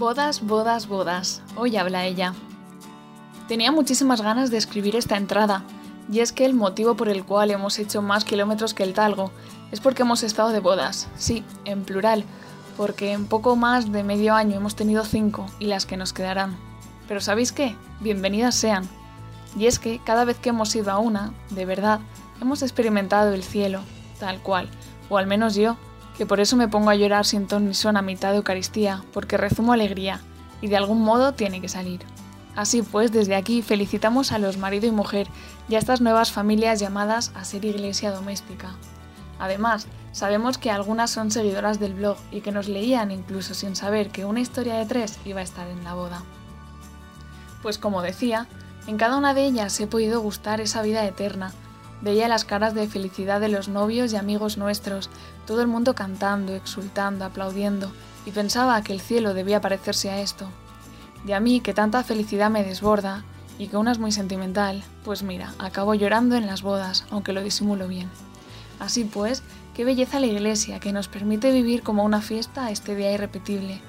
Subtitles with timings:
[0.00, 1.42] Bodas, bodas, bodas.
[1.56, 2.32] Hoy habla ella.
[3.48, 5.62] Tenía muchísimas ganas de escribir esta entrada,
[6.10, 9.30] y es que el motivo por el cual hemos hecho más kilómetros que el talgo
[9.72, 12.24] es porque hemos estado de bodas, sí, en plural,
[12.78, 16.56] porque en poco más de medio año hemos tenido cinco y las que nos quedarán.
[17.06, 17.76] Pero ¿sabéis qué?
[18.00, 18.88] Bienvenidas sean.
[19.54, 22.00] Y es que cada vez que hemos ido a una, de verdad,
[22.40, 23.82] hemos experimentado el cielo,
[24.18, 24.70] tal cual,
[25.10, 25.76] o al menos yo,
[26.20, 29.02] que por eso me pongo a llorar sin ton ni son a mitad de Eucaristía,
[29.14, 30.20] porque rezumo alegría,
[30.60, 32.00] y de algún modo tiene que salir.
[32.54, 35.28] Así pues, desde aquí felicitamos a los marido y mujer
[35.66, 38.74] y a estas nuevas familias llamadas a ser iglesia doméstica.
[39.38, 44.10] Además, sabemos que algunas son seguidoras del blog y que nos leían incluso sin saber
[44.10, 46.22] que una historia de tres iba a estar en la boda.
[47.62, 48.46] Pues como decía,
[48.86, 51.54] en cada una de ellas he podido gustar esa vida eterna,
[52.02, 55.10] Veía las caras de felicidad de los novios y amigos nuestros,
[55.46, 57.92] todo el mundo cantando, exultando, aplaudiendo,
[58.24, 60.48] y pensaba que el cielo debía parecerse a esto.
[61.26, 63.24] Y a mí, que tanta felicidad me desborda,
[63.58, 67.42] y que una es muy sentimental, pues mira, acabo llorando en las bodas, aunque lo
[67.42, 68.08] disimulo bien.
[68.78, 69.42] Así pues,
[69.74, 73.82] qué belleza la iglesia, que nos permite vivir como una fiesta este día irrepetible.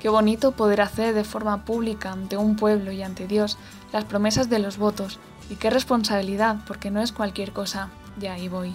[0.00, 3.56] Qué bonito poder hacer de forma pública ante un pueblo y ante Dios
[3.94, 5.18] las promesas de los votos,
[5.50, 7.88] y qué responsabilidad, porque no es cualquier cosa.
[8.18, 8.74] Ya ahí voy.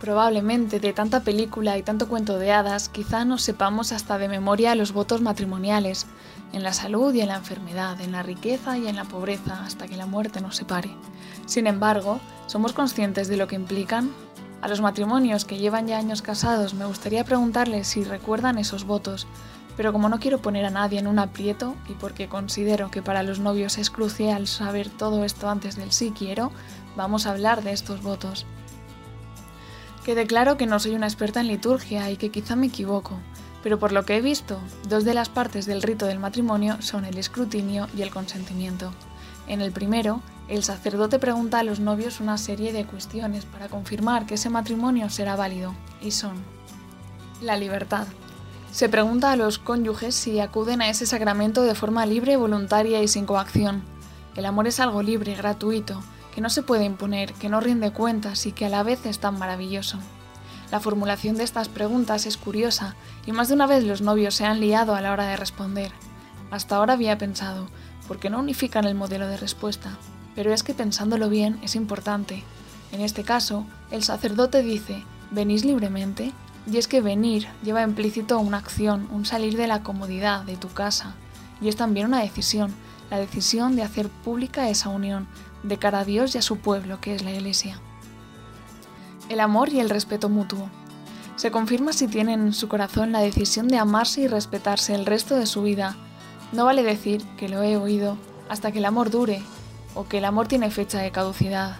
[0.00, 4.74] Probablemente de tanta película y tanto cuento de hadas, quizá nos sepamos hasta de memoria
[4.74, 6.06] los votos matrimoniales,
[6.52, 9.88] en la salud y en la enfermedad, en la riqueza y en la pobreza, hasta
[9.88, 10.90] que la muerte nos separe.
[11.46, 14.10] Sin embargo, ¿somos conscientes de lo que implican?
[14.60, 19.26] A los matrimonios que llevan ya años casados me gustaría preguntarles si recuerdan esos votos,
[19.76, 23.22] pero como no quiero poner a nadie en un aprieto y porque considero que para
[23.22, 26.50] los novios es crucial saber todo esto antes del sí quiero,
[26.96, 28.46] vamos a hablar de estos votos.
[30.04, 33.18] Quede claro que no soy una experta en liturgia y que quizá me equivoco,
[33.62, 37.04] pero por lo que he visto, dos de las partes del rito del matrimonio son
[37.04, 38.92] el escrutinio y el consentimiento.
[39.48, 44.26] En el primero, el sacerdote pregunta a los novios una serie de cuestiones para confirmar
[44.26, 46.36] que ese matrimonio será válido, y son
[47.40, 48.06] la libertad,
[48.72, 53.08] se pregunta a los cónyuges si acuden a ese sacramento de forma libre, voluntaria y
[53.08, 53.82] sin coacción.
[54.34, 56.02] El amor es algo libre, gratuito,
[56.34, 59.18] que no se puede imponer, que no rinde cuentas y que a la vez es
[59.18, 59.98] tan maravilloso.
[60.70, 64.44] La formulación de estas preguntas es curiosa y más de una vez los novios se
[64.44, 65.92] han liado a la hora de responder.
[66.50, 67.68] Hasta ahora había pensado,
[68.06, 69.96] ¿por qué no unifican el modelo de respuesta?
[70.34, 72.44] Pero es que pensándolo bien es importante.
[72.92, 76.32] En este caso, el sacerdote dice, ¿venís libremente?
[76.70, 80.68] Y es que venir lleva implícito una acción, un salir de la comodidad de tu
[80.68, 81.14] casa.
[81.60, 82.74] Y es también una decisión,
[83.10, 85.28] la decisión de hacer pública esa unión
[85.62, 87.80] de cara a Dios y a su pueblo, que es la Iglesia.
[89.28, 90.68] El amor y el respeto mutuo.
[91.36, 95.36] Se confirma si tienen en su corazón la decisión de amarse y respetarse el resto
[95.36, 95.96] de su vida.
[96.52, 98.16] No vale decir que lo he oído
[98.48, 99.42] hasta que el amor dure
[99.94, 101.76] o que el amor tiene fecha de caducidad.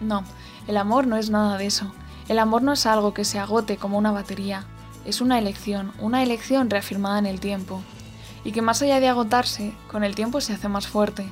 [0.00, 0.24] No,
[0.66, 1.92] el amor no es nada de eso.
[2.28, 4.64] El amor no es algo que se agote como una batería,
[5.04, 7.82] es una elección, una elección reafirmada en el tiempo,
[8.44, 11.28] y que más allá de agotarse, con el tiempo se hace más fuerte.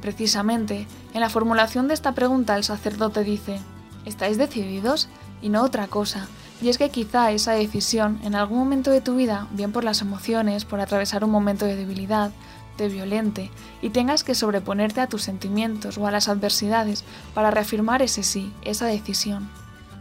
[0.00, 3.60] Precisamente, en la formulación de esta pregunta el sacerdote dice,
[4.04, 5.08] ¿estáis decididos?
[5.42, 6.26] Y no otra cosa,
[6.62, 10.00] y es que quizá esa decisión, en algún momento de tu vida, bien por las
[10.00, 12.30] emociones, por atravesar un momento de debilidad,
[12.76, 13.50] te violente
[13.82, 17.04] y tengas que sobreponerte a tus sentimientos o a las adversidades
[17.34, 19.48] para reafirmar ese sí, esa decisión.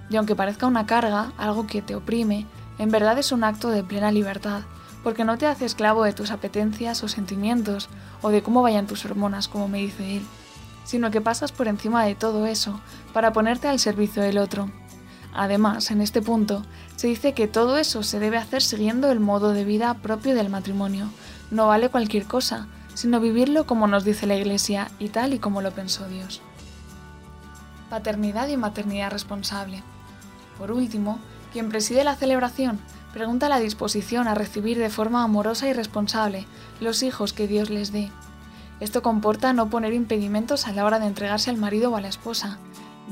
[0.09, 2.45] Y aunque parezca una carga, algo que te oprime,
[2.77, 4.61] en verdad es un acto de plena libertad,
[5.03, 7.89] porque no te hace esclavo de tus apetencias o sentimientos,
[8.21, 10.23] o de cómo vayan tus hormonas, como me dice él,
[10.83, 12.79] sino que pasas por encima de todo eso
[13.13, 14.69] para ponerte al servicio del otro.
[15.33, 16.63] Además, en este punto,
[16.95, 20.49] se dice que todo eso se debe hacer siguiendo el modo de vida propio del
[20.49, 21.09] matrimonio.
[21.49, 25.61] No vale cualquier cosa, sino vivirlo como nos dice la Iglesia y tal y como
[25.61, 26.41] lo pensó Dios.
[27.89, 29.83] Paternidad y maternidad responsable.
[30.57, 31.19] Por último,
[31.51, 32.79] quien preside la celebración
[33.13, 36.47] pregunta la disposición a recibir de forma amorosa y responsable
[36.81, 38.09] los hijos que Dios les dé.
[38.79, 42.07] Esto comporta no poner impedimentos a la hora de entregarse al marido o a la
[42.07, 42.57] esposa,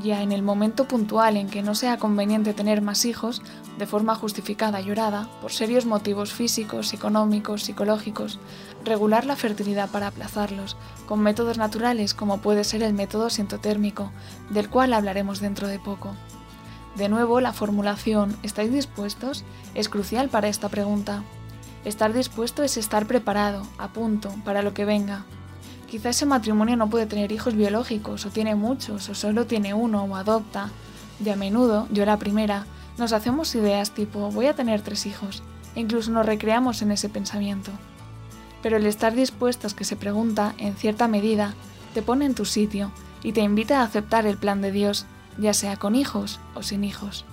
[0.02, 3.42] ya en el momento puntual en que no sea conveniente tener más hijos,
[3.78, 8.40] de forma justificada y orada, por serios motivos físicos, económicos, psicológicos,
[8.84, 10.78] regular la fertilidad para aplazarlos,
[11.08, 14.12] con métodos naturales como puede ser el método sintotérmico,
[14.50, 16.16] del cual hablaremos dentro de poco.
[16.96, 19.44] De nuevo, la formulación ¿estáis dispuestos?
[19.76, 21.24] es crucial para esta pregunta.
[21.86, 25.24] Estar dispuesto es estar preparado, a punto, para lo que venga.
[25.90, 30.04] Quizá ese matrimonio no puede tener hijos biológicos, o tiene muchos, o solo tiene uno,
[30.04, 30.70] o adopta.
[31.24, 32.66] Y a menudo, yo la primera,
[32.98, 35.44] nos hacemos ideas tipo voy a tener tres hijos,
[35.76, 37.72] e incluso nos recreamos en ese pensamiento.
[38.62, 41.56] pero el estar dispuestos que se pregunta, en cierta medida,
[41.94, 42.92] te pone en tu sitio
[43.24, 45.06] y te invita a aceptar el plan de Dios,
[45.38, 47.26] ya sea con hijos o sin hijos.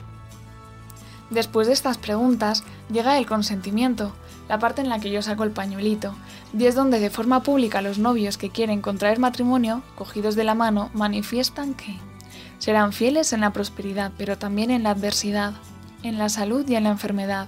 [1.31, 4.13] Después de estas preguntas llega el consentimiento,
[4.49, 6.15] la parte en la que yo saco el pañuelito,
[6.57, 10.55] y es donde de forma pública los novios que quieren contraer matrimonio, cogidos de la
[10.55, 11.99] mano, manifiestan que
[12.59, 15.53] serán fieles en la prosperidad, pero también en la adversidad,
[16.03, 17.47] en la salud y en la enfermedad,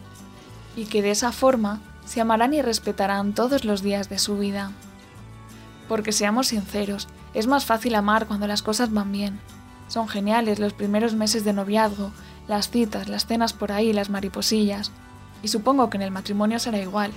[0.77, 4.73] y que de esa forma se amarán y respetarán todos los días de su vida.
[5.89, 9.41] Porque seamos sinceros, es más fácil amar cuando las cosas van bien.
[9.91, 12.13] Son geniales los primeros meses de noviazgo,
[12.47, 14.93] las citas, las cenas por ahí, las mariposillas.
[15.43, 17.11] Y supongo que en el matrimonio será igual.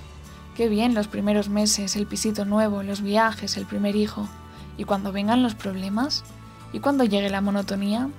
[0.56, 4.28] Qué bien los primeros meses, el pisito nuevo, los viajes, el primer hijo.
[4.76, 6.24] ¿Y cuando vengan los problemas?
[6.72, 8.10] ¿Y cuando llegue la monotonía?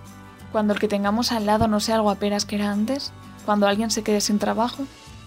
[0.52, 3.10] ¿Cuando el que tengamos al lado no sea algo apenas que era antes?
[3.44, 4.84] ¿Cuando alguien se quede sin trabajo?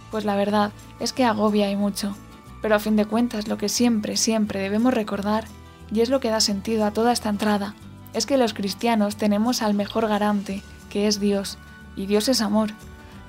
[0.10, 0.72] Pues la verdad
[1.02, 2.16] es que agobia y mucho.
[2.62, 5.44] Pero a fin de cuentas lo que siempre, siempre debemos recordar,
[5.92, 7.76] y es lo que da sentido a toda esta entrada,
[8.18, 11.60] es que los cristianos tenemos al mejor garante, que es Dios,
[11.96, 12.72] y Dios es amor,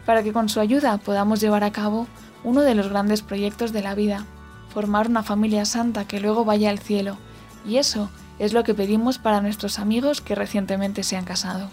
[0.07, 2.07] para que con su ayuda podamos llevar a cabo
[2.43, 4.25] uno de los grandes proyectos de la vida,
[4.73, 7.19] formar una familia santa que luego vaya al cielo,
[7.67, 8.09] y eso
[8.39, 11.69] es lo que pedimos para nuestros amigos que recientemente se han casado.